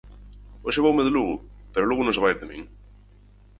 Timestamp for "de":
1.05-1.11, 2.41-2.49